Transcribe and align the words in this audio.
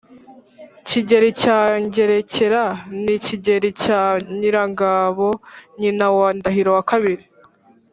kigeli 0.87 1.29
cya 1.41 1.59
ngerekera: 1.83 2.63
ni 3.03 3.15
kigeli 3.25 3.69
cya 3.81 4.01
nyirangabo 4.39 5.27
nyina 5.79 6.05
wa 6.17 6.27
ndahiro 6.37 6.73
ii 7.11 7.17